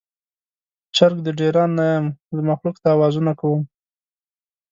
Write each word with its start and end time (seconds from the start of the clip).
چرګ 0.95 1.17
د 1.23 1.27
ډیران 1.39 1.69
نه 1.77 1.85
یم، 1.93 2.05
زه 2.35 2.41
مخلوق 2.49 2.75
ته 2.83 2.87
اوازونه 2.95 3.31
کوم 3.39 3.61